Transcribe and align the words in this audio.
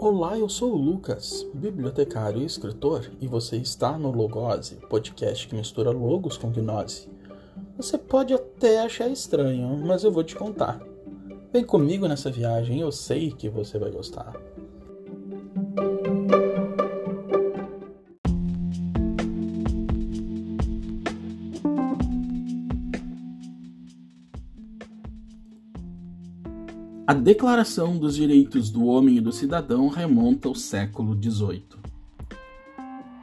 Olá, 0.00 0.38
eu 0.38 0.48
sou 0.48 0.74
o 0.74 0.76
Lucas, 0.76 1.44
bibliotecário 1.52 2.40
e 2.40 2.44
escritor, 2.44 3.10
e 3.20 3.26
você 3.26 3.56
está 3.56 3.98
no 3.98 4.12
Logose, 4.12 4.76
podcast 4.88 5.48
que 5.48 5.56
mistura 5.56 5.90
logos 5.90 6.36
com 6.36 6.52
gnose. 6.52 7.08
Você 7.76 7.98
pode 7.98 8.32
até 8.32 8.80
achar 8.80 9.08
estranho, 9.08 9.76
mas 9.84 10.04
eu 10.04 10.12
vou 10.12 10.22
te 10.22 10.36
contar. 10.36 10.80
Vem 11.52 11.64
comigo 11.64 12.06
nessa 12.06 12.30
viagem, 12.30 12.80
eu 12.80 12.92
sei 12.92 13.32
que 13.32 13.48
você 13.48 13.76
vai 13.76 13.90
gostar. 13.90 14.32
A 27.08 27.14
Declaração 27.14 27.96
dos 27.96 28.16
Direitos 28.16 28.70
do 28.70 28.84
Homem 28.84 29.16
e 29.16 29.20
do 29.22 29.32
Cidadão 29.32 29.88
remonta 29.88 30.46
ao 30.46 30.54
século 30.54 31.18
XVIII. 31.18 31.64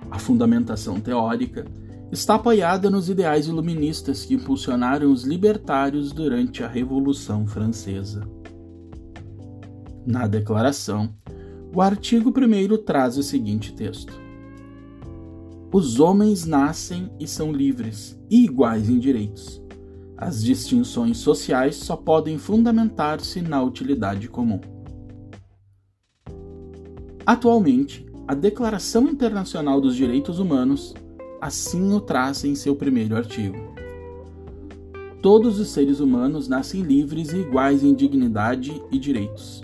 A 0.09 0.17
fundamentação 0.17 0.99
teórica 0.99 1.67
está 2.11 2.33
apoiada 2.33 2.89
nos 2.89 3.09
ideais 3.09 3.45
iluministas 3.45 4.25
que 4.25 4.33
impulsionaram 4.33 5.11
os 5.11 5.23
libertários 5.23 6.11
durante 6.11 6.63
a 6.63 6.67
Revolução 6.67 7.45
Francesa. 7.45 8.27
Na 10.03 10.25
Declaração, 10.25 11.13
o 11.71 11.79
artigo 11.79 12.31
1 12.31 12.83
traz 12.83 13.19
o 13.19 13.21
seguinte 13.21 13.71
texto: 13.71 14.19
Os 15.71 15.99
homens 15.99 16.43
nascem 16.43 17.11
e 17.19 17.27
são 17.27 17.53
livres 17.53 18.19
e 18.31 18.45
iguais 18.45 18.89
em 18.89 18.97
direitos 18.97 19.63
as 20.17 20.43
distinções 20.43 21.17
sociais 21.17 21.75
só 21.75 21.95
podem 21.95 22.37
fundamentar-se 22.37 23.41
na 23.41 23.61
utilidade 23.61 24.27
comum. 24.27 24.61
Atualmente, 27.25 28.05
a 28.27 28.33
Declaração 28.33 29.07
Internacional 29.07 29.81
dos 29.81 29.95
Direitos 29.95 30.39
Humanos 30.39 30.93
assim 31.45 31.93
o 31.93 31.99
traz 31.99 32.43
em 32.43 32.55
seu 32.55 32.75
primeiro 32.75 33.15
artigo. 33.15 33.57
Todos 35.21 35.59
os 35.59 35.69
seres 35.69 35.99
humanos 35.99 36.47
nascem 36.47 36.81
livres 36.81 37.33
e 37.33 37.37
iguais 37.37 37.83
em 37.83 37.93
dignidade 37.93 38.81
e 38.91 38.97
direitos. 38.97 39.63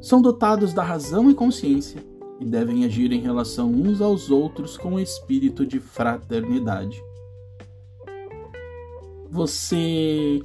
São 0.00 0.20
dotados 0.20 0.72
da 0.72 0.82
razão 0.82 1.30
e 1.30 1.34
consciência 1.34 2.04
e 2.40 2.44
devem 2.44 2.84
agir 2.84 3.12
em 3.12 3.20
relação 3.20 3.70
uns 3.70 4.00
aos 4.00 4.30
outros 4.30 4.76
com 4.76 4.98
espírito 4.98 5.64
de 5.64 5.78
fraternidade. 5.78 7.00
Você 9.32 10.42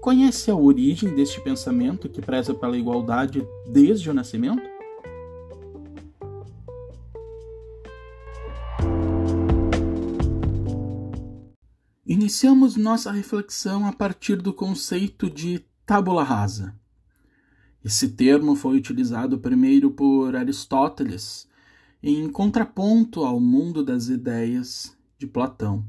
conhece 0.00 0.50
a 0.50 0.56
origem 0.56 1.14
deste 1.14 1.38
pensamento 1.42 2.08
que 2.08 2.22
preza 2.22 2.54
pela 2.54 2.78
igualdade 2.78 3.46
desde 3.70 4.08
o 4.08 4.14
nascimento? 4.14 4.62
Iniciamos 12.06 12.74
nossa 12.74 13.12
reflexão 13.12 13.86
a 13.86 13.92
partir 13.92 14.36
do 14.36 14.54
conceito 14.54 15.28
de 15.28 15.62
tábula 15.84 16.24
rasa. 16.24 16.74
Esse 17.84 18.08
termo 18.08 18.56
foi 18.56 18.78
utilizado 18.78 19.40
primeiro 19.40 19.90
por 19.90 20.34
Aristóteles 20.34 21.46
em 22.02 22.30
contraponto 22.30 23.26
ao 23.26 23.38
mundo 23.38 23.84
das 23.84 24.08
ideias 24.08 24.96
de 25.18 25.26
Platão. 25.26 25.84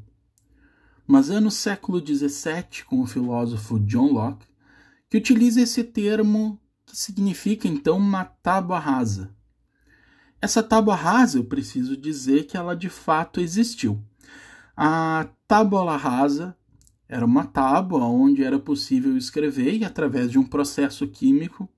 Mas 1.06 1.30
é 1.30 1.40
no 1.40 1.52
século 1.52 2.00
XVII, 2.00 2.84
com 2.86 3.02
o 3.02 3.06
filósofo 3.06 3.80
John 3.80 4.12
Locke, 4.12 4.46
que 5.10 5.18
utiliza 5.18 5.62
esse 5.62 5.84
termo 5.84 6.60
que 6.86 6.98
significa 6.98 7.68
então 7.68 7.98
uma 7.98 8.24
tábua 8.24 8.80
rasa. 8.80 9.34
Essa 10.42 10.62
tábua 10.62 10.96
rasa, 10.96 11.38
eu 11.38 11.46
preciso 11.46 11.96
dizer 11.96 12.46
que 12.46 12.58
ela 12.58 12.76
de 12.76 12.90
fato 12.90 13.40
existiu. 13.40 14.04
A 14.76 15.28
tábua 15.48 15.96
rasa 15.96 16.56
era 17.08 17.26
uma 17.26 17.46
tábua 17.46 18.06
onde 18.06 18.44
era 18.44 18.58
possível 18.58 19.16
escrever 19.16 19.76
e, 19.76 19.86
através 19.86 20.32
de 20.32 20.40
um 20.40 20.44
processo 20.44 21.08
químico, 21.08 21.70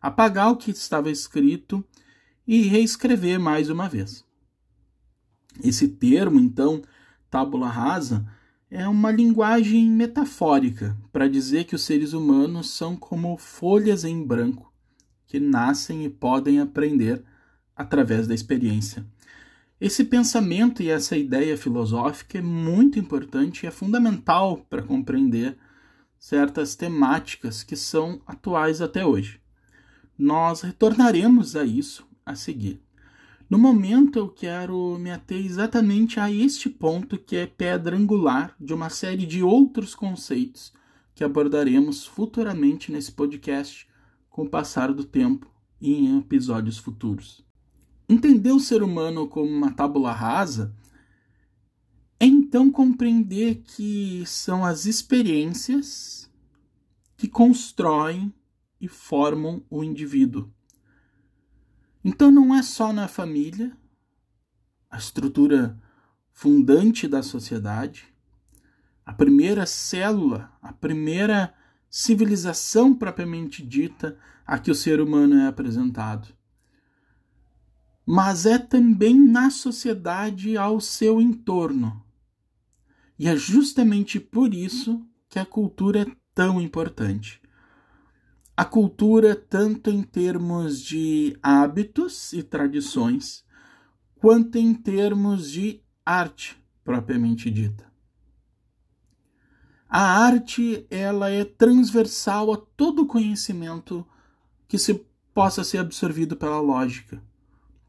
apagar 0.00 0.52
o 0.52 0.56
que 0.56 0.70
estava 0.70 1.10
escrito 1.10 1.84
e 2.46 2.62
reescrever 2.62 3.40
mais 3.40 3.70
uma 3.70 3.88
vez. 3.88 4.24
Esse 5.62 5.88
termo, 5.88 6.38
então, 6.38 6.82
tábula 7.30 7.68
rasa, 7.68 8.26
é 8.76 8.88
uma 8.88 9.12
linguagem 9.12 9.88
metafórica 9.88 10.98
para 11.12 11.28
dizer 11.28 11.62
que 11.62 11.76
os 11.76 11.82
seres 11.82 12.12
humanos 12.12 12.70
são 12.70 12.96
como 12.96 13.36
folhas 13.36 14.02
em 14.02 14.20
branco 14.26 14.74
que 15.28 15.38
nascem 15.38 16.04
e 16.04 16.10
podem 16.10 16.58
aprender 16.58 17.22
através 17.76 18.26
da 18.26 18.34
experiência. 18.34 19.06
Esse 19.80 20.02
pensamento 20.02 20.82
e 20.82 20.90
essa 20.90 21.16
ideia 21.16 21.56
filosófica 21.56 22.38
é 22.38 22.42
muito 22.42 22.98
importante 22.98 23.62
e 23.62 23.68
é 23.68 23.70
fundamental 23.70 24.66
para 24.68 24.82
compreender 24.82 25.56
certas 26.18 26.74
temáticas 26.74 27.62
que 27.62 27.76
são 27.76 28.20
atuais 28.26 28.80
até 28.80 29.06
hoje. 29.06 29.40
Nós 30.18 30.62
retornaremos 30.62 31.54
a 31.54 31.64
isso 31.64 32.04
a 32.26 32.34
seguir. 32.34 32.83
No 33.54 33.60
momento, 33.60 34.18
eu 34.18 34.28
quero 34.28 34.98
me 34.98 35.12
ater 35.12 35.46
exatamente 35.46 36.18
a 36.18 36.28
este 36.28 36.68
ponto 36.68 37.16
que 37.16 37.36
é 37.36 37.46
pedra 37.46 37.96
angular 37.96 38.52
de 38.58 38.74
uma 38.74 38.90
série 38.90 39.24
de 39.24 39.44
outros 39.44 39.94
conceitos 39.94 40.72
que 41.14 41.22
abordaremos 41.22 42.04
futuramente 42.04 42.90
nesse 42.90 43.12
podcast 43.12 43.86
com 44.28 44.42
o 44.42 44.50
passar 44.50 44.92
do 44.92 45.04
tempo 45.04 45.48
e 45.80 45.94
em 45.94 46.18
episódios 46.18 46.78
futuros. 46.78 47.46
Entender 48.08 48.50
o 48.50 48.58
ser 48.58 48.82
humano 48.82 49.28
como 49.28 49.48
uma 49.48 49.70
tábula 49.70 50.10
rasa 50.10 50.74
é 52.18 52.26
então 52.26 52.72
compreender 52.72 53.62
que 53.62 54.24
são 54.26 54.64
as 54.64 54.84
experiências 54.84 56.28
que 57.16 57.28
constroem 57.28 58.34
e 58.80 58.88
formam 58.88 59.62
o 59.70 59.84
indivíduo. 59.84 60.50
Então 62.04 62.30
não 62.30 62.54
é 62.54 62.62
só 62.62 62.92
na 62.92 63.08
família, 63.08 63.74
a 64.90 64.98
estrutura 64.98 65.80
fundante 66.32 67.08
da 67.08 67.22
sociedade, 67.22 68.12
a 69.06 69.12
primeira 69.12 69.64
célula, 69.64 70.52
a 70.60 70.70
primeira 70.70 71.54
civilização 71.88 72.94
propriamente 72.94 73.64
dita 73.64 74.18
a 74.46 74.58
que 74.58 74.70
o 74.70 74.74
ser 74.74 75.00
humano 75.00 75.36
é 75.36 75.46
apresentado. 75.46 76.28
Mas 78.04 78.44
é 78.44 78.58
também 78.58 79.18
na 79.18 79.48
sociedade 79.48 80.58
ao 80.58 80.80
seu 80.80 81.22
entorno. 81.22 82.04
E 83.18 83.28
é 83.28 83.34
justamente 83.34 84.20
por 84.20 84.52
isso 84.52 85.06
que 85.26 85.38
a 85.38 85.46
cultura 85.46 86.02
é 86.02 86.16
tão 86.34 86.60
importante 86.60 87.40
a 88.56 88.64
cultura 88.64 89.34
tanto 89.34 89.90
em 89.90 90.02
termos 90.02 90.80
de 90.80 91.36
hábitos 91.42 92.32
e 92.32 92.42
tradições, 92.42 93.44
quanto 94.16 94.56
em 94.56 94.72
termos 94.72 95.50
de 95.50 95.80
arte 96.06 96.56
propriamente 96.84 97.50
dita. 97.50 97.92
A 99.88 100.24
arte 100.24 100.86
ela 100.90 101.30
é 101.30 101.44
transversal 101.44 102.52
a 102.52 102.56
todo 102.56 103.06
conhecimento 103.06 104.06
que 104.68 104.78
se 104.78 105.04
possa 105.32 105.64
ser 105.64 105.78
absorvido 105.78 106.36
pela 106.36 106.60
lógica, 106.60 107.22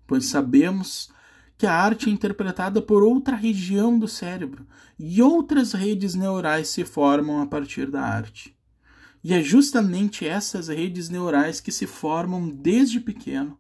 pois 0.06 0.26
sabemos 0.26 1.12
que 1.58 1.66
a 1.66 1.74
arte 1.74 2.10
é 2.10 2.12
interpretada 2.12 2.82
por 2.82 3.02
outra 3.02 3.36
região 3.36 3.98
do 3.98 4.08
cérebro 4.08 4.68
e 5.00 5.22
outras 5.22 5.74
redes 5.74 6.16
neurais 6.16 6.68
se 6.68 6.84
formam 6.84 7.42
a 7.42 7.48
partir 7.48 7.90
da 7.90 8.02
arte. 8.02 8.55
E 9.28 9.34
é 9.34 9.42
justamente 9.42 10.24
essas 10.24 10.68
redes 10.68 11.10
neurais 11.10 11.60
que 11.60 11.72
se 11.72 11.88
formam 11.88 12.48
desde 12.48 13.00
pequeno 13.00 13.58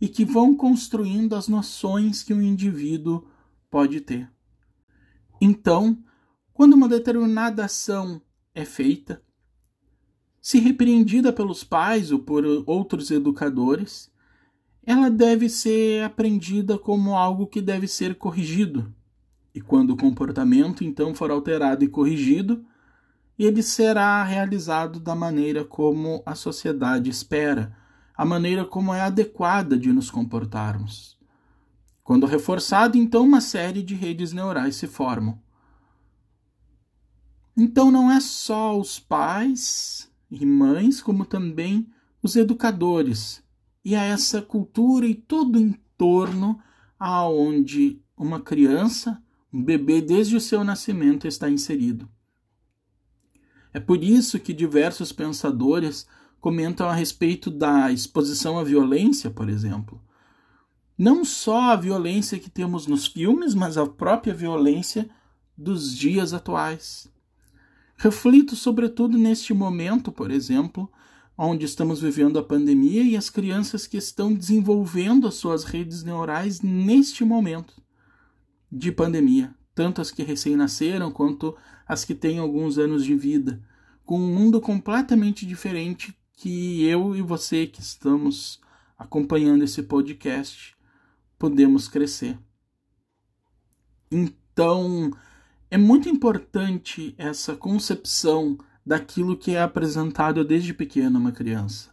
e 0.00 0.06
que 0.06 0.24
vão 0.24 0.54
construindo 0.54 1.34
as 1.34 1.48
noções 1.48 2.22
que 2.22 2.32
um 2.32 2.40
indivíduo 2.40 3.26
pode 3.68 4.00
ter. 4.00 4.30
Então, 5.40 5.98
quando 6.54 6.74
uma 6.74 6.88
determinada 6.88 7.64
ação 7.64 8.22
é 8.54 8.64
feita, 8.64 9.20
se 10.40 10.60
repreendida 10.60 11.32
pelos 11.32 11.64
pais 11.64 12.12
ou 12.12 12.20
por 12.20 12.44
outros 12.64 13.10
educadores, 13.10 14.12
ela 14.84 15.10
deve 15.10 15.48
ser 15.48 16.04
aprendida 16.04 16.78
como 16.78 17.16
algo 17.16 17.48
que 17.48 17.60
deve 17.60 17.88
ser 17.88 18.14
corrigido. 18.14 18.94
E 19.52 19.60
quando 19.60 19.90
o 19.90 19.96
comportamento 19.96 20.84
então 20.84 21.12
for 21.12 21.32
alterado 21.32 21.82
e 21.82 21.88
corrigido, 21.88 22.64
ele 23.44 23.62
será 23.62 24.24
realizado 24.24 24.98
da 24.98 25.14
maneira 25.14 25.64
como 25.64 26.22
a 26.26 26.34
sociedade 26.34 27.08
espera, 27.08 27.76
a 28.16 28.24
maneira 28.24 28.64
como 28.64 28.92
é 28.92 29.00
adequada 29.00 29.78
de 29.78 29.92
nos 29.92 30.10
comportarmos. 30.10 31.16
Quando 32.02 32.26
reforçado, 32.26 32.96
então 32.96 33.24
uma 33.24 33.40
série 33.40 33.82
de 33.82 33.94
redes 33.94 34.32
neurais 34.32 34.76
se 34.76 34.86
formam. 34.86 35.38
Então 37.56 37.90
não 37.90 38.10
é 38.10 38.18
só 38.18 38.78
os 38.78 38.98
pais 38.98 40.10
e 40.30 40.44
mães, 40.44 41.00
como 41.00 41.24
também 41.24 41.88
os 42.22 42.34
educadores 42.34 43.42
e 43.84 43.94
a 43.94 44.02
essa 44.02 44.42
cultura 44.42 45.06
e 45.06 45.14
todo 45.14 45.56
o 45.56 45.60
entorno 45.60 46.60
aonde 46.98 48.02
uma 48.16 48.40
criança, 48.40 49.22
um 49.52 49.62
bebê 49.62 50.00
desde 50.00 50.36
o 50.36 50.40
seu 50.40 50.64
nascimento 50.64 51.26
está 51.26 51.48
inserido. 51.48 52.08
É 53.72 53.80
por 53.80 54.02
isso 54.02 54.38
que 54.38 54.52
diversos 54.52 55.12
pensadores 55.12 56.06
comentam 56.40 56.88
a 56.88 56.94
respeito 56.94 57.50
da 57.50 57.92
exposição 57.92 58.58
à 58.58 58.64
violência, 58.64 59.30
por 59.30 59.48
exemplo. 59.48 60.00
Não 60.96 61.24
só 61.24 61.72
a 61.72 61.76
violência 61.76 62.38
que 62.38 62.50
temos 62.50 62.86
nos 62.86 63.06
filmes, 63.06 63.54
mas 63.54 63.76
a 63.76 63.86
própria 63.86 64.34
violência 64.34 65.08
dos 65.56 65.96
dias 65.96 66.32
atuais. 66.32 67.08
Reflito 67.96 68.54
sobretudo 68.54 69.18
neste 69.18 69.52
momento, 69.52 70.12
por 70.12 70.30
exemplo, 70.30 70.90
onde 71.36 71.64
estamos 71.64 72.00
vivendo 72.00 72.38
a 72.38 72.42
pandemia 72.42 73.02
e 73.02 73.16
as 73.16 73.30
crianças 73.30 73.86
que 73.86 73.96
estão 73.96 74.34
desenvolvendo 74.34 75.26
as 75.26 75.34
suas 75.34 75.64
redes 75.64 76.02
neurais 76.02 76.60
neste 76.60 77.24
momento 77.24 77.80
de 78.70 78.90
pandemia, 78.92 79.54
tanto 79.78 80.00
as 80.00 80.10
que 80.10 80.24
recém-nasceram 80.24 81.12
quanto 81.12 81.56
as 81.86 82.04
que 82.04 82.12
têm 82.12 82.40
alguns 82.40 82.78
anos 82.78 83.04
de 83.04 83.14
vida, 83.14 83.62
com 84.04 84.18
um 84.18 84.34
mundo 84.34 84.60
completamente 84.60 85.46
diferente 85.46 86.12
que 86.32 86.84
eu 86.84 87.14
e 87.14 87.22
você 87.22 87.64
que 87.64 87.80
estamos 87.80 88.60
acompanhando 88.98 89.62
esse 89.62 89.84
podcast 89.84 90.76
podemos 91.38 91.86
crescer. 91.86 92.36
Então, 94.10 95.12
é 95.70 95.78
muito 95.78 96.08
importante 96.08 97.14
essa 97.16 97.54
concepção 97.54 98.58
daquilo 98.84 99.36
que 99.36 99.54
é 99.54 99.62
apresentado 99.62 100.44
desde 100.44 100.74
pequeno 100.74 101.18
a 101.18 101.20
uma 101.20 101.30
criança. 101.30 101.90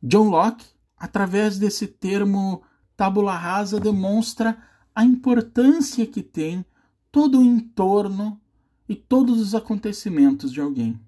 John 0.00 0.28
Locke, 0.28 0.66
através 0.96 1.58
desse 1.58 1.88
termo 1.88 2.62
tabula 2.96 3.36
rasa, 3.36 3.80
demonstra 3.80 4.56
a 4.94 5.04
importância 5.04 6.06
que 6.06 6.22
tem 6.22 6.64
todo 7.10 7.40
o 7.40 7.44
entorno 7.44 8.40
e 8.88 8.94
todos 8.94 9.40
os 9.40 9.54
acontecimentos 9.54 10.52
de 10.52 10.60
alguém. 10.60 11.00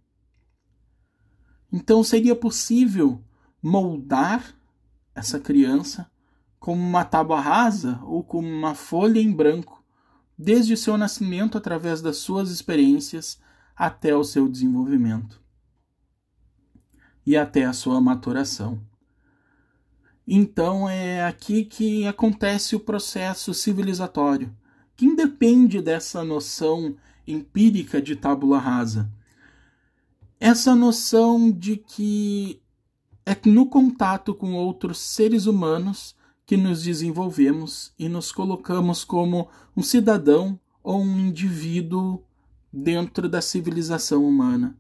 Então 1.73 2.03
seria 2.03 2.35
possível 2.35 3.23
moldar 3.63 4.55
essa 5.15 5.39
criança 5.39 6.11
como 6.59 6.83
uma 6.83 7.05
tábua 7.05 7.41
rasa 7.41 8.01
ou 8.05 8.23
como 8.23 8.49
uma 8.49 8.75
folha 8.75 9.21
em 9.21 9.33
branco, 9.33 9.83
desde 10.37 10.75
o 10.75 10.77
seu 10.77 10.97
nascimento 10.97 11.57
através 11.57 12.03
das 12.03 12.19
suas 12.19 12.51
experiências 12.51 13.41
até 13.77 14.15
o 14.15 14.25
seu 14.25 14.49
desenvolvimento 14.49 15.41
e 17.25 17.37
até 17.37 17.65
a 17.65 17.73
sua 17.73 18.01
maturação. 18.01 18.81
Então 20.27 20.89
é 20.89 21.25
aqui 21.25 21.65
que 21.65 22.07
acontece 22.07 22.77
o 22.77 22.81
processo 22.81 23.53
civilizatório, 23.55 24.55
que 25.01 25.07
independe 25.07 25.81
dessa 25.81 26.23
noção 26.23 26.95
empírica 27.27 28.03
de 28.03 28.15
tábula 28.15 28.59
rasa 28.59 29.11
essa 30.39 30.75
noção 30.75 31.51
de 31.51 31.79
que 31.79 32.61
é 33.25 33.35
no 33.49 33.65
contato 33.65 34.35
com 34.35 34.53
outros 34.53 34.99
seres 34.99 35.47
humanos 35.47 36.15
que 36.45 36.55
nos 36.55 36.83
desenvolvemos 36.83 37.95
e 37.99 38.11
nos 38.11 38.31
colocamos 38.31 39.03
como 39.03 39.49
um 39.75 39.83
cidadão 39.83 40.61
ou 40.83 41.01
um 41.01 41.19
indivíduo 41.19 42.23
dentro 42.71 43.27
da 43.27 43.41
civilização 43.41 44.23
humana. 44.23 44.79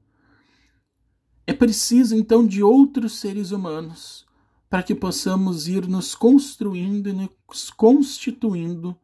É 1.46 1.54
preciso 1.54 2.14
então 2.14 2.46
de 2.46 2.62
outros 2.62 3.18
seres 3.18 3.52
humanos 3.52 4.26
para 4.68 4.82
que 4.82 4.94
possamos 4.94 5.66
ir 5.66 5.88
nos 5.88 6.14
construindo 6.14 7.08
e 7.08 7.12
nos 7.14 7.70
constituindo 7.70 8.94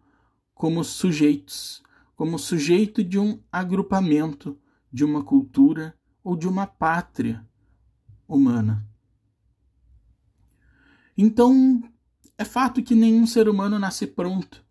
como 0.56 0.82
sujeitos, 0.82 1.82
como 2.16 2.38
sujeito 2.38 3.04
de 3.04 3.18
um 3.18 3.38
agrupamento, 3.52 4.58
de 4.90 5.04
uma 5.04 5.22
cultura, 5.22 5.94
ou 6.24 6.34
de 6.34 6.48
uma 6.48 6.66
pátria 6.66 7.46
humana. 8.26 8.84
Então, 11.16 11.82
é 12.38 12.44
fato 12.44 12.82
que 12.82 12.94
nenhum 12.94 13.26
ser 13.26 13.50
humano 13.50 13.78
nasce 13.78 14.06
pronto, 14.06 14.64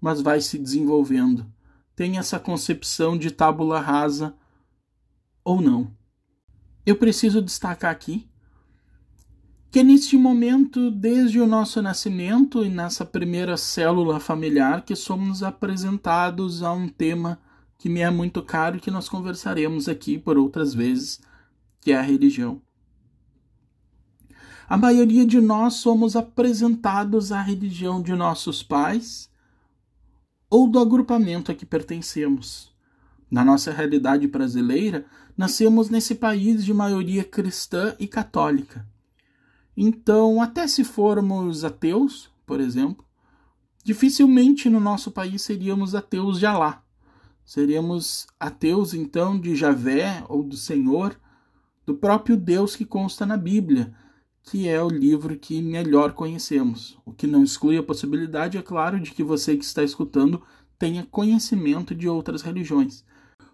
mas 0.00 0.20
vai 0.20 0.40
se 0.40 0.56
desenvolvendo. 0.56 1.52
Tem 1.96 2.16
essa 2.16 2.38
concepção 2.38 3.18
de 3.18 3.30
tábula 3.32 3.80
rasa 3.80 4.36
ou 5.44 5.60
não. 5.60 5.94
Eu 6.86 6.96
preciso 6.96 7.42
destacar 7.42 7.90
aqui 7.90 8.30
que 9.74 9.82
neste 9.82 10.16
momento, 10.16 10.88
desde 10.88 11.40
o 11.40 11.48
nosso 11.48 11.82
nascimento 11.82 12.64
e 12.64 12.68
nessa 12.68 13.04
primeira 13.04 13.56
célula 13.56 14.20
familiar, 14.20 14.84
que 14.84 14.94
somos 14.94 15.42
apresentados 15.42 16.62
a 16.62 16.72
um 16.72 16.88
tema 16.88 17.40
que 17.76 17.88
me 17.88 17.98
é 17.98 18.08
muito 18.08 18.40
caro 18.40 18.76
e 18.76 18.80
que 18.80 18.88
nós 18.88 19.08
conversaremos 19.08 19.88
aqui 19.88 20.16
por 20.16 20.38
outras 20.38 20.72
vezes, 20.74 21.20
que 21.80 21.90
é 21.90 21.96
a 21.96 22.02
religião. 22.02 22.62
A 24.68 24.76
maioria 24.76 25.26
de 25.26 25.40
nós 25.40 25.74
somos 25.74 26.14
apresentados 26.14 27.32
à 27.32 27.42
religião 27.42 28.00
de 28.00 28.14
nossos 28.14 28.62
pais 28.62 29.28
ou 30.48 30.70
do 30.70 30.78
agrupamento 30.78 31.50
a 31.50 31.54
que 31.54 31.66
pertencemos. 31.66 32.72
Na 33.28 33.44
nossa 33.44 33.72
realidade 33.72 34.28
brasileira, 34.28 35.04
nascemos 35.36 35.90
nesse 35.90 36.14
país 36.14 36.64
de 36.64 36.72
maioria 36.72 37.24
cristã 37.24 37.96
e 37.98 38.06
católica. 38.06 38.93
Então, 39.76 40.40
até 40.40 40.66
se 40.66 40.84
formos 40.84 41.64
ateus, 41.64 42.30
por 42.46 42.60
exemplo, 42.60 43.04
dificilmente 43.82 44.70
no 44.70 44.80
nosso 44.80 45.10
país 45.10 45.42
seríamos 45.42 45.94
ateus 45.94 46.38
de 46.38 46.46
Alá. 46.46 46.82
Seríamos 47.44 48.26
ateus 48.40 48.94
então 48.94 49.38
de 49.38 49.54
Javé 49.54 50.24
ou 50.28 50.42
do 50.42 50.56
Senhor, 50.56 51.18
do 51.84 51.94
próprio 51.94 52.36
Deus 52.36 52.74
que 52.74 52.84
consta 52.84 53.26
na 53.26 53.36
Bíblia, 53.36 53.94
que 54.44 54.68
é 54.68 54.82
o 54.82 54.88
livro 54.88 55.36
que 55.36 55.60
melhor 55.60 56.12
conhecemos. 56.12 56.98
O 57.04 57.12
que 57.12 57.26
não 57.26 57.42
exclui 57.42 57.76
a 57.76 57.82
possibilidade, 57.82 58.56
é 58.56 58.62
claro, 58.62 59.00
de 59.00 59.10
que 59.10 59.22
você 59.22 59.56
que 59.56 59.64
está 59.64 59.82
escutando 59.82 60.42
tenha 60.78 61.06
conhecimento 61.10 61.94
de 61.94 62.08
outras 62.08 62.42
religiões. 62.42 63.04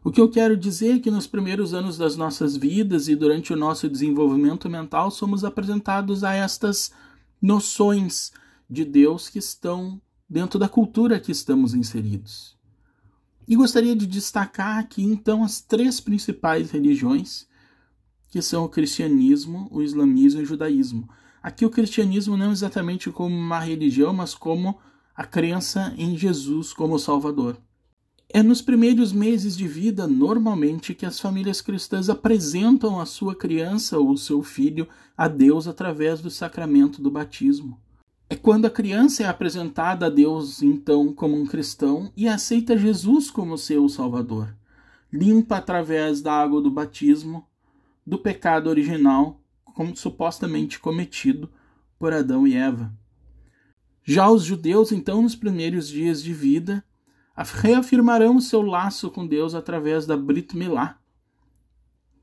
O 0.02 0.10
que 0.10 0.20
eu 0.20 0.30
quero 0.30 0.56
dizer 0.56 0.96
é 0.96 0.98
que 0.98 1.10
nos 1.10 1.26
primeiros 1.26 1.74
anos 1.74 1.98
das 1.98 2.16
nossas 2.16 2.56
vidas 2.56 3.06
e 3.06 3.14
durante 3.14 3.52
o 3.52 3.56
nosso 3.56 3.86
desenvolvimento 3.86 4.68
mental 4.68 5.10
somos 5.10 5.44
apresentados 5.44 6.24
a 6.24 6.32
estas 6.32 6.90
noções 7.40 8.32
de 8.68 8.82
Deus 8.82 9.28
que 9.28 9.38
estão 9.38 10.00
dentro 10.28 10.58
da 10.58 10.70
cultura 10.70 11.20
que 11.20 11.30
estamos 11.30 11.74
inseridos. 11.74 12.56
E 13.46 13.54
gostaria 13.54 13.94
de 13.94 14.06
destacar 14.06 14.78
aqui 14.78 15.02
então 15.02 15.44
as 15.44 15.60
três 15.60 16.00
principais 16.00 16.70
religiões, 16.70 17.46
que 18.30 18.40
são 18.40 18.64
o 18.64 18.68
cristianismo, 18.70 19.68
o 19.70 19.82
islamismo 19.82 20.40
e 20.40 20.44
o 20.44 20.46
judaísmo. 20.46 21.10
Aqui 21.42 21.66
o 21.66 21.70
cristianismo 21.70 22.38
não 22.38 22.52
exatamente 22.52 23.10
como 23.10 23.36
uma 23.36 23.58
religião, 23.58 24.14
mas 24.14 24.34
como 24.34 24.78
a 25.14 25.24
crença 25.24 25.92
em 25.98 26.16
Jesus 26.16 26.72
como 26.72 26.98
Salvador. 26.98 27.58
É 28.32 28.44
nos 28.44 28.62
primeiros 28.62 29.12
meses 29.12 29.56
de 29.56 29.66
vida, 29.66 30.06
normalmente, 30.06 30.94
que 30.94 31.04
as 31.04 31.18
famílias 31.18 31.60
cristãs 31.60 32.08
apresentam 32.08 33.00
a 33.00 33.04
sua 33.04 33.34
criança 33.34 33.98
ou 33.98 34.16
seu 34.16 34.40
filho 34.40 34.86
a 35.16 35.26
Deus 35.26 35.66
através 35.66 36.20
do 36.20 36.30
sacramento 36.30 37.02
do 37.02 37.10
batismo. 37.10 37.80
É 38.28 38.36
quando 38.36 38.66
a 38.66 38.70
criança 38.70 39.24
é 39.24 39.26
apresentada 39.26 40.06
a 40.06 40.08
Deus, 40.08 40.62
então, 40.62 41.12
como 41.12 41.36
um 41.36 41.44
cristão 41.44 42.12
e 42.16 42.28
aceita 42.28 42.78
Jesus 42.78 43.32
como 43.32 43.58
seu 43.58 43.88
Salvador, 43.88 44.56
limpa 45.12 45.56
através 45.56 46.22
da 46.22 46.32
água 46.32 46.62
do 46.62 46.70
batismo 46.70 47.44
do 48.06 48.16
pecado 48.16 48.70
original, 48.70 49.42
como 49.74 49.96
supostamente 49.96 50.78
cometido 50.78 51.50
por 51.98 52.12
Adão 52.12 52.46
e 52.46 52.54
Eva. 52.54 52.92
Já 54.04 54.30
os 54.30 54.44
judeus, 54.44 54.92
então, 54.92 55.20
nos 55.20 55.34
primeiros 55.34 55.88
dias 55.88 56.22
de 56.22 56.32
vida, 56.32 56.84
reafirmarão 57.48 58.36
o 58.36 58.40
seu 58.40 58.60
laço 58.60 59.10
com 59.10 59.26
Deus 59.26 59.54
através 59.54 60.04
da 60.04 60.16
Brit 60.16 60.56
Milá, 60.56 60.98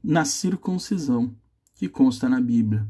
na 0.03 0.23
circuncisão, 0.23 1.35
que 1.75 1.89
consta 1.89 2.29
na 2.29 2.39
Bíblia. 2.39 2.87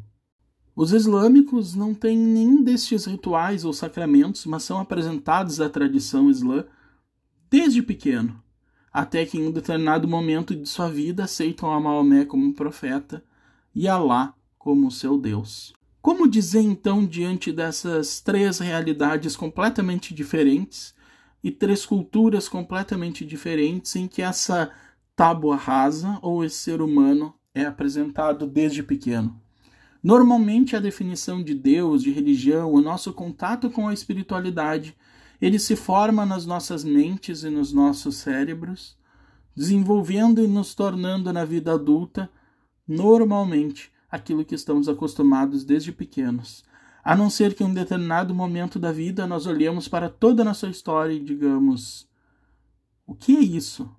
Os 0.75 0.91
islâmicos 0.91 1.73
não 1.73 1.93
têm 1.93 2.17
nenhum 2.17 2.61
destes 2.61 3.05
rituais 3.05 3.65
ou 3.65 3.73
sacramentos, 3.73 4.45
mas 4.45 4.63
são 4.63 4.79
apresentados 4.79 5.59
à 5.59 5.69
tradição 5.69 6.29
islã 6.29 6.65
desde 7.49 7.81
pequeno, 7.81 8.43
até 8.91 9.25
que 9.25 9.37
em 9.37 9.47
um 9.47 9.51
determinado 9.51 10.07
momento 10.07 10.55
de 10.55 10.67
sua 10.67 10.89
vida 10.89 11.23
aceitam 11.23 11.71
a 11.71 11.79
Maomé 11.79 12.25
como 12.25 12.53
profeta 12.53 13.23
e 13.73 13.87
Alá 13.87 14.35
como 14.57 14.91
seu 14.91 15.17
Deus. 15.17 15.73
Como 16.01 16.27
dizer 16.27 16.61
então 16.61 17.05
diante 17.05 17.51
dessas 17.51 18.21
três 18.21 18.59
realidades 18.59 19.35
completamente 19.35 20.13
diferentes 20.13 20.93
e 21.43 21.51
três 21.51 21.85
culturas 21.85 22.49
completamente 22.49 23.25
diferentes 23.25 23.95
em 23.95 24.07
que 24.07 24.21
essa 24.21 24.71
tábua 25.15 25.55
rasa 25.55 26.19
ou 26.21 26.43
esse 26.43 26.57
ser 26.57 26.81
humano 26.81 27.33
é 27.53 27.65
apresentado 27.65 28.45
desde 28.47 28.83
pequeno? 28.83 29.39
Normalmente 30.03 30.75
a 30.75 30.79
definição 30.79 31.43
de 31.43 31.53
Deus, 31.53 32.03
de 32.03 32.11
religião, 32.11 32.71
o 32.71 32.81
nosso 32.81 33.11
contato 33.13 33.69
com 33.69 33.87
a 33.87 33.93
espiritualidade, 33.93 34.95
ele 35.41 35.59
se 35.59 35.75
forma 35.75 36.25
nas 36.25 36.45
nossas 36.45 36.83
mentes 36.83 37.43
e 37.43 37.49
nos 37.49 37.73
nossos 37.73 38.17
cérebros, 38.17 38.97
desenvolvendo 39.55 40.43
e 40.43 40.47
nos 40.47 40.73
tornando 40.73 41.33
na 41.33 41.43
vida 41.43 41.73
adulta 41.73 42.29
normalmente 42.87 43.91
aquilo 44.09 44.45
que 44.45 44.55
estamos 44.55 44.87
acostumados 44.87 45.65
desde 45.65 45.91
pequenos. 45.91 46.63
A 47.07 47.15
não 47.15 47.29
ser 47.29 47.53
que 47.53 47.63
em 47.63 47.67
um 47.67 47.73
determinado 47.73 48.35
momento 48.35 48.77
da 48.77 48.91
vida 48.91 49.25
nós 49.25 49.45
olhemos 49.45 49.87
para 49.87 50.09
toda 50.09 50.41
a 50.41 50.45
nossa 50.45 50.67
história 50.67 51.13
e 51.13 51.23
digamos: 51.23 52.05
o 53.05 53.15
que 53.15 53.37
é 53.37 53.39
isso? 53.39 53.89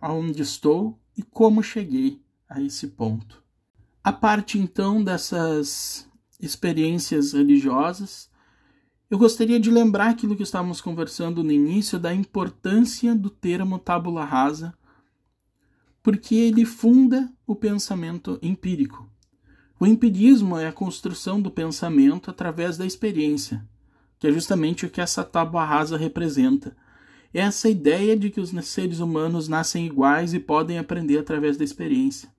Aonde 0.00 0.40
estou 0.40 0.98
e 1.14 1.22
como 1.22 1.62
cheguei 1.62 2.18
a 2.48 2.58
esse 2.62 2.86
ponto? 2.86 3.44
A 4.02 4.10
parte 4.10 4.58
então 4.58 5.04
dessas 5.04 6.08
experiências 6.40 7.34
religiosas, 7.34 8.30
eu 9.10 9.18
gostaria 9.18 9.60
de 9.60 9.70
lembrar 9.70 10.08
aquilo 10.08 10.34
que 10.34 10.42
estávamos 10.42 10.80
conversando 10.80 11.44
no 11.44 11.52
início 11.52 11.98
da 11.98 12.14
importância 12.14 13.14
do 13.14 13.28
termo 13.28 13.78
tábula 13.78 14.24
rasa 14.24 14.72
porque 16.02 16.34
ele 16.36 16.64
funda 16.64 17.30
o 17.46 17.54
pensamento 17.54 18.38
empírico. 18.40 19.10
O 19.78 19.86
empirismo 19.86 20.56
é 20.56 20.66
a 20.66 20.72
construção 20.72 21.40
do 21.40 21.50
pensamento 21.50 22.30
através 22.30 22.78
da 22.78 22.86
experiência, 22.86 23.62
que 24.18 24.26
é 24.26 24.32
justamente 24.32 24.86
o 24.86 24.90
que 24.90 25.02
essa 25.02 25.22
tábua 25.22 25.66
rasa 25.66 25.98
representa. 25.98 26.74
É 27.34 27.40
essa 27.40 27.68
ideia 27.68 28.16
de 28.16 28.30
que 28.30 28.40
os 28.40 28.50
seres 28.66 29.00
humanos 29.00 29.48
nascem 29.48 29.84
iguais 29.84 30.32
e 30.32 30.40
podem 30.40 30.78
aprender 30.78 31.18
através 31.18 31.58
da 31.58 31.64
experiência. 31.64 32.34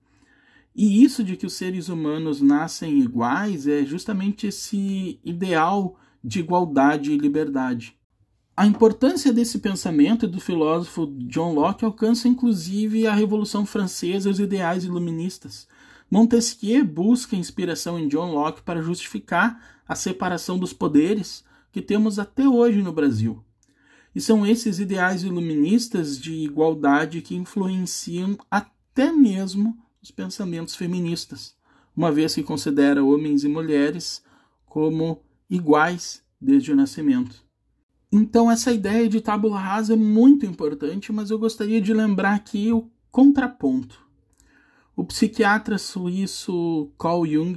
E 0.74 1.04
isso 1.04 1.22
de 1.22 1.36
que 1.36 1.46
os 1.46 1.52
seres 1.52 1.88
humanos 1.88 2.40
nascem 2.40 2.98
iguais 2.98 3.68
é 3.68 3.84
justamente 3.84 4.48
esse 4.48 5.20
ideal 5.24 5.96
de 6.22 6.40
igualdade 6.40 7.12
e 7.12 7.18
liberdade. 7.18 7.96
A 8.56 8.66
importância 8.66 9.32
desse 9.32 9.60
pensamento 9.60 10.26
do 10.26 10.40
filósofo 10.40 11.06
John 11.28 11.54
Locke 11.54 11.84
alcança 11.84 12.26
inclusive 12.26 13.06
a 13.06 13.14
Revolução 13.14 13.64
Francesa 13.64 14.28
e 14.28 14.32
os 14.32 14.40
ideais 14.40 14.84
iluministas. 14.84 15.68
Montesquieu 16.10 16.84
busca 16.84 17.36
inspiração 17.36 17.98
em 17.98 18.08
John 18.08 18.32
Locke 18.32 18.62
para 18.62 18.82
justificar 18.82 19.80
a 19.86 19.94
separação 19.94 20.58
dos 20.58 20.72
poderes 20.72 21.44
que 21.70 21.82
temos 21.82 22.18
até 22.18 22.48
hoje 22.48 22.82
no 22.82 22.92
Brasil. 22.92 23.44
E 24.14 24.20
são 24.20 24.46
esses 24.46 24.78
ideais 24.78 25.22
iluministas 25.22 26.18
de 26.18 26.32
igualdade 26.32 27.20
que 27.20 27.36
influenciam 27.36 28.38
até 28.50 29.12
mesmo 29.12 29.76
os 30.02 30.10
pensamentos 30.10 30.74
feministas, 30.74 31.54
uma 31.94 32.10
vez 32.10 32.34
que 32.34 32.42
considera 32.42 33.04
homens 33.04 33.44
e 33.44 33.48
mulheres 33.48 34.22
como 34.64 35.22
iguais 35.50 36.22
desde 36.40 36.72
o 36.72 36.76
nascimento. 36.76 37.44
Então, 38.10 38.50
essa 38.50 38.72
ideia 38.72 39.06
de 39.08 39.20
tábula 39.20 39.58
rasa 39.58 39.92
é 39.92 39.96
muito 39.96 40.46
importante, 40.46 41.12
mas 41.12 41.30
eu 41.30 41.38
gostaria 41.38 41.80
de 41.80 41.92
lembrar 41.92 42.34
aqui 42.34 42.72
o 42.72 42.90
contraponto. 43.10 44.07
O 44.98 45.04
psiquiatra 45.04 45.78
suíço 45.78 46.90
Carl 46.98 47.24
Jung 47.24 47.56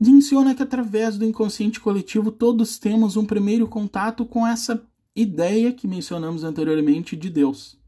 menciona 0.00 0.54
que 0.54 0.62
através 0.62 1.18
do 1.18 1.26
inconsciente 1.26 1.78
coletivo 1.78 2.32
todos 2.32 2.78
temos 2.78 3.18
um 3.18 3.26
primeiro 3.26 3.68
contato 3.68 4.24
com 4.24 4.46
essa 4.46 4.82
ideia 5.14 5.74
que 5.74 5.86
mencionamos 5.86 6.42
anteriormente 6.42 7.14
de 7.16 7.28
Deus, 7.28 7.78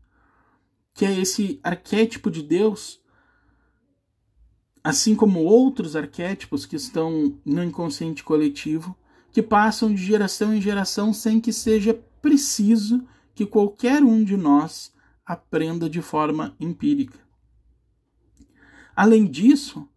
que 0.92 1.06
é 1.06 1.18
esse 1.18 1.58
arquétipo 1.62 2.30
de 2.30 2.42
Deus, 2.42 3.00
assim 4.84 5.14
como 5.14 5.40
outros 5.40 5.96
arquétipos 5.96 6.66
que 6.66 6.76
estão 6.76 7.38
no 7.46 7.64
inconsciente 7.64 8.22
coletivo, 8.22 8.94
que 9.32 9.42
passam 9.42 9.94
de 9.94 10.04
geração 10.04 10.54
em 10.54 10.60
geração 10.60 11.14
sem 11.14 11.40
que 11.40 11.50
seja 11.50 11.98
preciso 12.20 13.08
que 13.34 13.46
qualquer 13.46 14.02
um 14.02 14.22
de 14.22 14.36
nós 14.36 14.92
aprenda 15.24 15.88
de 15.88 16.02
forma 16.02 16.54
empírica. 16.60 17.23
Além 18.96 19.26
disso, 19.26 19.88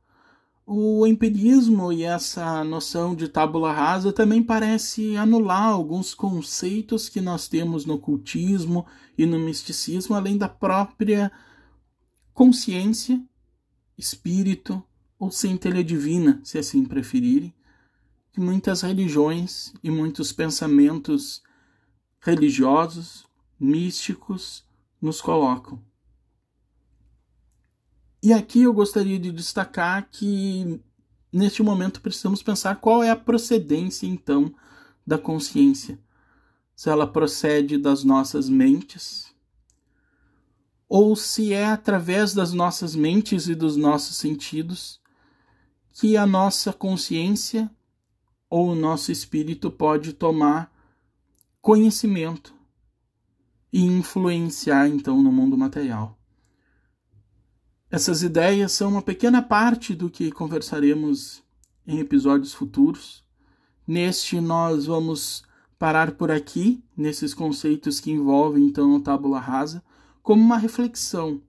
o 0.65 1.07
empirismo 1.07 1.93
e 1.93 2.03
essa 2.03 2.61
noção 2.63 3.15
de 3.15 3.29
tábula 3.29 3.71
rasa 3.71 4.11
também 4.11 4.43
parece 4.43 5.15
anular 5.15 5.63
alguns 5.63 6.13
conceitos 6.13 7.07
que 7.07 7.21
nós 7.21 7.47
temos 7.47 7.85
no 7.85 7.93
ocultismo 7.93 8.85
e 9.17 9.25
no 9.25 9.39
misticismo, 9.39 10.13
além 10.13 10.37
da 10.37 10.49
própria 10.49 11.31
consciência, 12.33 13.23
espírito 13.97 14.83
ou 15.17 15.31
centelha 15.31 15.83
divina, 15.83 16.41
se 16.43 16.57
assim 16.57 16.83
preferirem, 16.83 17.53
que 18.33 18.41
muitas 18.41 18.81
religiões 18.81 19.73
e 19.81 19.89
muitos 19.89 20.31
pensamentos 20.33 21.41
religiosos, 22.19 23.25
místicos, 23.59 24.65
nos 25.01 25.21
colocam. 25.21 25.81
E 28.21 28.33
aqui 28.33 28.63
eu 28.63 28.73
gostaria 28.73 29.19
de 29.19 29.31
destacar 29.31 30.09
que 30.09 30.81
neste 31.31 31.61
momento 31.61 32.01
precisamos 32.01 32.41
pensar 32.41 32.75
qual 32.77 33.03
é 33.03 33.09
a 33.09 33.15
procedência 33.15 34.07
então 34.07 34.53
da 35.05 35.17
consciência. 35.17 35.99
Se 36.75 36.89
ela 36.89 37.07
procede 37.07 37.77
das 37.77 38.03
nossas 38.03 38.49
mentes, 38.49 39.33
ou 40.89 41.15
se 41.15 41.53
é 41.53 41.65
através 41.65 42.33
das 42.33 42.53
nossas 42.53 42.95
mentes 42.95 43.47
e 43.47 43.55
dos 43.55 43.75
nossos 43.75 44.17
sentidos 44.17 45.01
que 45.91 46.15
a 46.15 46.25
nossa 46.25 46.71
consciência 46.71 47.69
ou 48.49 48.69
o 48.69 48.75
nosso 48.75 49.11
espírito 49.11 49.69
pode 49.69 50.13
tomar 50.13 50.71
conhecimento 51.61 52.53
e 53.73 53.81
influenciar 53.81 54.87
então 54.87 55.21
no 55.21 55.31
mundo 55.31 55.57
material. 55.57 56.16
Essas 57.89 58.21
ideias 58.21 58.73
são 58.73 58.89
uma 58.89 59.01
pequena 59.01 59.41
parte 59.41 59.95
do 59.95 60.09
que 60.09 60.29
conversaremos 60.29 61.41
em 61.87 61.99
episódios 61.99 62.53
futuros. 62.53 63.23
Neste 63.87 64.41
nós 64.41 64.85
vamos 64.87 65.43
parar 65.79 66.11
por 66.11 66.29
aqui 66.29 66.83
nesses 66.97 67.33
conceitos 67.33 68.01
que 68.01 68.11
envolvem 68.11 68.65
então 68.65 68.93
a 68.97 68.99
tábula 68.99 69.39
rasa, 69.39 69.81
como 70.21 70.43
uma 70.43 70.57
reflexão 70.57 71.41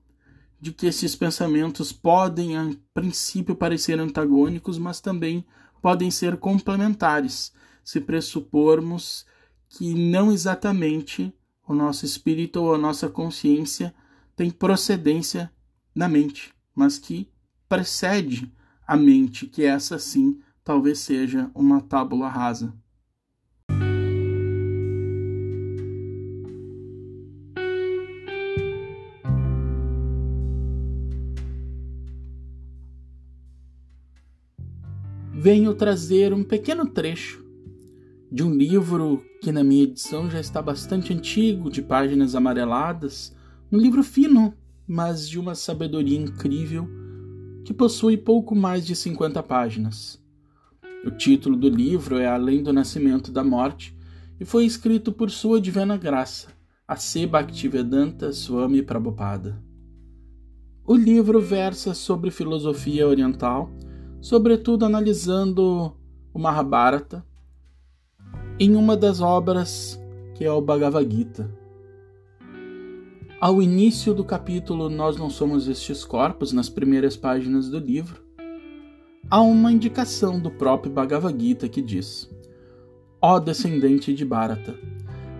de 0.60 0.72
que 0.72 0.86
esses 0.86 1.16
pensamentos 1.16 1.90
podem 1.90 2.56
a 2.56 2.70
princípio 2.94 3.56
parecer 3.56 3.98
antagônicos, 3.98 4.78
mas 4.78 5.00
também 5.00 5.44
podem 5.82 6.08
ser 6.08 6.36
complementares, 6.36 7.52
se 7.82 8.00
pressupormos 8.00 9.26
que 9.68 9.92
não 9.92 10.30
exatamente 10.30 11.34
o 11.66 11.74
nosso 11.74 12.04
espírito 12.04 12.62
ou 12.62 12.74
a 12.76 12.78
nossa 12.78 13.08
consciência 13.08 13.92
tem 14.36 14.50
procedência 14.50 15.50
na 15.94 16.08
mente, 16.08 16.54
mas 16.74 16.98
que 16.98 17.28
precede 17.68 18.52
a 18.86 18.96
mente, 18.96 19.46
que 19.46 19.64
essa 19.64 19.98
sim 19.98 20.40
talvez 20.64 20.98
seja 20.98 21.50
uma 21.54 21.80
tábula 21.80 22.28
rasa. 22.28 22.72
venho 35.40 35.72
trazer 35.72 36.34
um 36.34 36.42
pequeno 36.42 36.84
trecho 36.84 37.44
de 38.30 38.42
um 38.42 38.52
livro 38.52 39.24
que 39.40 39.52
na 39.52 39.62
minha 39.62 39.84
edição 39.84 40.28
já 40.28 40.40
está 40.40 40.60
bastante 40.60 41.14
antigo, 41.14 41.70
de 41.70 41.80
páginas 41.80 42.34
amareladas, 42.34 43.34
um 43.70 43.78
livro 43.78 44.02
fino, 44.02 44.52
mas 44.88 45.28
de 45.28 45.38
uma 45.38 45.54
sabedoria 45.54 46.18
incrível, 46.18 46.88
que 47.64 47.74
possui 47.74 48.16
pouco 48.16 48.54
mais 48.54 48.86
de 48.86 48.96
50 48.96 49.42
páginas. 49.42 50.20
O 51.04 51.10
título 51.10 51.54
do 51.56 51.68
livro 51.68 52.16
é 52.16 52.26
Além 52.26 52.62
do 52.62 52.72
Nascimento 52.72 53.30
da 53.30 53.44
Morte 53.44 53.94
e 54.40 54.44
foi 54.44 54.64
escrito 54.64 55.12
por 55.12 55.30
Sua 55.30 55.60
Divina 55.60 55.96
Graça, 55.96 56.48
a. 56.86 56.96
Bhaktivedanta 57.28 58.32
Swami 58.32 58.82
Prabhupada. 58.82 59.62
O 60.86 60.96
livro 60.96 61.40
versa 61.40 61.92
sobre 61.92 62.30
filosofia 62.30 63.06
oriental 63.06 63.70
sobretudo 64.20 64.84
analisando 64.84 65.94
o 66.32 66.38
Mahabharata 66.38 67.24
em 68.58 68.74
uma 68.74 68.96
das 68.96 69.20
obras 69.20 70.00
que 70.34 70.44
é 70.44 70.52
o 70.52 70.60
Bhagavad 70.60 71.08
Gita. 71.10 71.57
Ao 73.40 73.62
início 73.62 74.12
do 74.12 74.24
capítulo 74.24 74.90
Nós 74.90 75.16
Não 75.16 75.30
Somos 75.30 75.68
Estes 75.68 76.02
Corpos, 76.02 76.52
nas 76.52 76.68
primeiras 76.68 77.16
páginas 77.16 77.68
do 77.68 77.78
livro, 77.78 78.20
há 79.30 79.40
uma 79.40 79.70
indicação 79.70 80.40
do 80.40 80.50
próprio 80.50 80.92
Bhagavad 80.92 81.40
Gita 81.40 81.68
que 81.68 81.80
diz: 81.80 82.28
Ó 83.22 83.38
descendente 83.38 84.12
de 84.12 84.24
Bharata, 84.24 84.76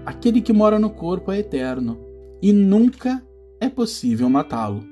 aquele 0.07 0.41
que 0.41 0.53
mora 0.53 0.79
no 0.79 0.91
corpo 0.91 1.33
é 1.33 1.41
eterno 1.41 1.99
e 2.41 2.53
nunca 2.53 3.21
é 3.61 3.69
possível 3.69 4.31
matá-lo. 4.31 4.85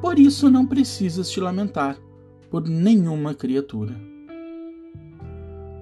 Por 0.00 0.18
isso 0.18 0.50
não 0.50 0.66
precisas 0.66 1.30
te 1.30 1.38
lamentar 1.38 1.96
por 2.50 2.68
nenhuma 2.68 3.32
criatura. 3.32 3.94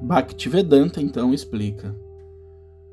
Bhaktivedanta 0.02 1.00
então 1.00 1.32
explica: 1.32 1.96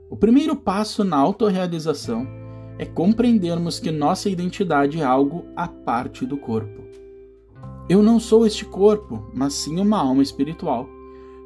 O 0.10 0.16
primeiro 0.16 0.56
passo 0.56 1.04
na 1.04 1.18
autorrealização 1.18 2.39
é 2.80 2.86
compreendermos 2.86 3.78
que 3.78 3.92
nossa 3.92 4.30
identidade 4.30 5.02
é 5.02 5.04
algo 5.04 5.46
à 5.54 5.68
parte 5.68 6.26
do 6.26 6.38
corpo. 6.38 6.82
Eu 7.90 8.02
não 8.02 8.22
sou 8.22 8.48
este 8.48 8.64
corpo, 8.64 9.30
mas 9.34 9.54
sim 9.54 9.78
uma 9.82 9.98
alma 9.98 10.24
espiritual. 10.24 10.88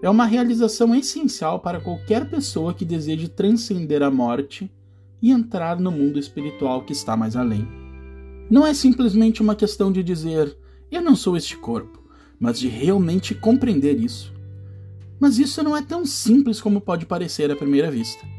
É 0.04 0.08
uma 0.08 0.26
realização 0.26 0.94
essencial 0.94 1.60
para 1.60 1.82
qualquer 1.82 2.30
pessoa 2.30 2.72
que 2.72 2.86
deseje 2.86 3.28
transcender 3.30 4.04
a 4.04 4.12
morte 4.12 4.72
e 5.20 5.32
entrar 5.32 5.80
no 5.80 5.90
mundo 5.90 6.20
espiritual 6.20 6.84
que 6.84 6.94
está 6.94 7.18
mais 7.18 7.36
além. 7.36 7.68
Não 8.48 8.68
é 8.68 8.74
simplesmente 8.76 9.42
uma 9.42 9.56
questão 9.56 9.92
de 9.92 10.04
dizer 10.04 10.56
eu 10.92 11.02
não 11.02 11.16
sou 11.16 11.36
este 11.36 11.58
corpo, 11.58 12.04
mas 12.40 12.60
de 12.60 12.68
realmente 12.68 13.34
compreender 13.34 14.00
isso. 14.00 14.32
Mas 15.20 15.40
isso 15.40 15.64
não 15.64 15.76
é 15.76 15.82
tão 15.82 16.06
simples 16.06 16.62
como 16.62 16.80
pode 16.80 17.08
parecer 17.08 17.50
à 17.50 17.56
primeira 17.56 17.90
vista. 17.90 18.33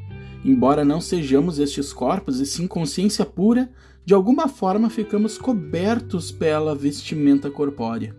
Embora 0.45 0.85
não 0.85 1.01
sejamos 1.01 1.59
estes 1.59 1.93
corpos 1.93 2.39
e 2.39 2.45
sim 2.45 2.67
consciência 2.67 3.25
pura, 3.25 3.71
de 4.05 4.13
alguma 4.13 4.47
forma 4.47 4.91
ficamos 4.91 5.39
cobertos 5.39 6.31
pela 6.31 6.75
vestimenta 6.75 7.51
corpórea. 7.51 8.15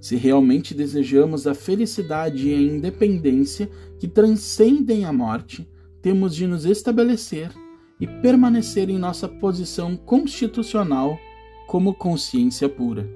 Se 0.00 0.16
realmente 0.16 0.72
desejamos 0.72 1.46
a 1.46 1.54
felicidade 1.54 2.48
e 2.48 2.54
a 2.54 2.58
independência 2.58 3.70
que 3.98 4.08
transcendem 4.08 5.04
a 5.04 5.12
morte, 5.12 5.68
temos 6.00 6.34
de 6.34 6.46
nos 6.46 6.64
estabelecer 6.64 7.52
e 8.00 8.06
permanecer 8.06 8.88
em 8.88 8.98
nossa 8.98 9.28
posição 9.28 9.94
constitucional 9.94 11.18
como 11.66 11.92
consciência 11.92 12.66
pura. 12.66 13.06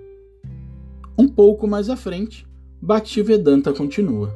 Um 1.16 1.26
pouco 1.26 1.66
mais 1.66 1.88
à 1.88 1.96
frente, 1.96 2.46
Bhaktivedanta 2.82 3.72
continua. 3.72 4.34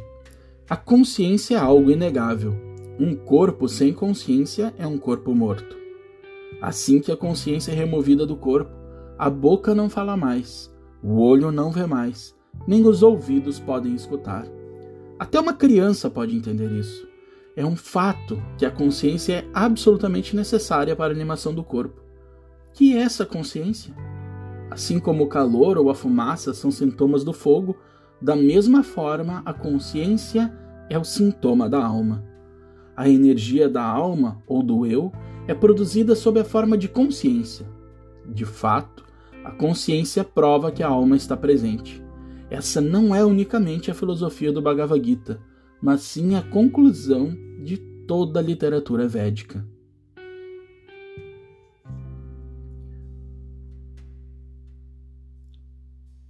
A 0.71 0.77
consciência 0.77 1.57
é 1.57 1.59
algo 1.59 1.91
inegável. 1.91 2.68
Um 3.01 3.15
corpo 3.15 3.69
sem 3.69 3.93
consciência 3.93 4.75
é 4.77 4.85
um 4.85 4.99
corpo 4.99 5.33
morto. 5.33 5.77
Assim 6.61 6.99
que 6.99 7.13
a 7.13 7.17
consciência 7.17 7.71
é 7.71 7.75
removida 7.75 8.27
do 8.27 8.35
corpo, 8.35 8.73
a 9.17 9.31
boca 9.31 9.73
não 9.73 9.89
fala 9.89 10.17
mais, 10.17 10.69
o 11.01 11.21
olho 11.21 11.53
não 11.53 11.71
vê 11.71 11.87
mais, 11.87 12.35
nem 12.67 12.85
os 12.85 13.01
ouvidos 13.05 13.61
podem 13.61 13.95
escutar. 13.95 14.45
Até 15.17 15.39
uma 15.39 15.53
criança 15.53 16.11
pode 16.11 16.35
entender 16.35 16.73
isso. 16.73 17.07
É 17.55 17.65
um 17.65 17.77
fato 17.77 18.43
que 18.57 18.67
a 18.67 18.71
consciência 18.71 19.35
é 19.35 19.49
absolutamente 19.55 20.35
necessária 20.35 20.97
para 20.97 21.13
a 21.13 21.17
animação 21.17 21.55
do 21.55 21.63
corpo. 21.63 22.03
Que 22.73 22.97
é 22.97 23.03
essa 23.03 23.25
consciência? 23.25 23.95
Assim 24.73 24.99
como 24.99 25.23
o 25.23 25.29
calor 25.29 25.79
ou 25.79 25.89
a 25.89 25.95
fumaça 25.95 26.53
são 26.53 26.73
sintomas 26.73 27.23
do 27.23 27.33
fogo, 27.33 27.77
da 28.21 28.35
mesma 28.35 28.83
forma 28.83 29.41
a 29.45 29.53
consciência 29.53 30.53
é 30.91 30.99
o 30.99 31.05
sintoma 31.05 31.69
da 31.69 31.85
alma. 31.85 32.28
A 32.99 33.09
energia 33.09 33.69
da 33.69 33.85
alma 33.85 34.43
ou 34.45 34.61
do 34.61 34.85
eu 34.85 35.13
é 35.47 35.55
produzida 35.55 36.17
sob 36.17 36.41
a 36.41 36.45
forma 36.45 36.77
de 36.77 36.89
consciência. 36.89 37.65
De 38.27 38.45
fato, 38.45 39.05
a 39.45 39.53
consciência 39.53 40.25
prova 40.25 40.73
que 40.73 40.83
a 40.83 40.89
alma 40.89 41.15
está 41.15 41.37
presente. 41.37 42.03
Essa 42.51 42.81
não 42.81 43.15
é 43.15 43.25
unicamente 43.25 43.89
a 43.89 43.95
filosofia 43.95 44.51
do 44.51 44.61
Bhagavad 44.61 45.01
Gita, 45.01 45.41
mas 45.81 46.01
sim 46.01 46.35
a 46.35 46.43
conclusão 46.43 47.33
de 47.63 47.77
toda 47.77 48.41
a 48.41 48.43
literatura 48.43 49.07
védica. 49.07 49.65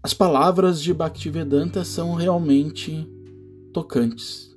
As 0.03 0.13
palavras 0.13 0.83
de 0.83 0.93
Bhaktivedanta 0.93 1.83
são 1.83 2.13
realmente 2.13 3.11
tocantes. 3.73 4.48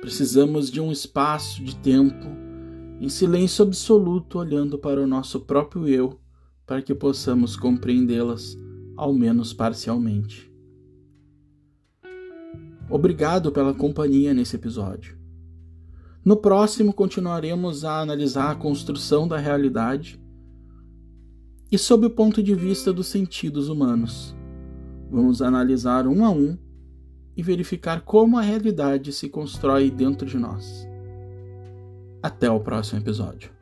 Precisamos 0.00 0.70
de 0.70 0.80
um 0.80 0.92
espaço 0.92 1.62
de 1.62 1.76
tempo 1.76 2.26
em 3.00 3.08
silêncio 3.08 3.64
absoluto, 3.64 4.38
olhando 4.38 4.78
para 4.78 5.00
o 5.00 5.06
nosso 5.06 5.40
próprio 5.40 5.86
eu, 5.88 6.20
para 6.66 6.82
que 6.82 6.94
possamos 6.94 7.56
compreendê-las, 7.56 8.56
ao 8.96 9.12
menos 9.12 9.52
parcialmente. 9.52 10.52
Obrigado 12.90 13.52
pela 13.52 13.74
companhia 13.74 14.32
nesse 14.32 14.56
episódio. 14.56 15.16
No 16.24 16.36
próximo, 16.36 16.92
continuaremos 16.92 17.84
a 17.84 18.00
analisar 18.00 18.50
a 18.50 18.54
construção 18.56 19.28
da 19.28 19.36
realidade 19.36 20.20
e 21.70 21.78
sob 21.78 22.06
o 22.06 22.10
ponto 22.10 22.42
de 22.42 22.54
vista 22.54 22.92
dos 22.92 23.06
sentidos 23.06 23.68
humanos. 23.68 24.34
Vamos 25.10 25.40
analisar 25.40 26.06
um 26.06 26.24
a 26.24 26.30
um 26.30 26.58
e 27.38 27.42
verificar 27.42 28.00
como 28.00 28.36
a 28.36 28.42
realidade 28.42 29.12
se 29.12 29.28
constrói 29.28 29.92
dentro 29.92 30.26
de 30.26 30.36
nós. 30.36 30.88
Até 32.20 32.50
o 32.50 32.58
próximo 32.58 33.00
episódio. 33.00 33.57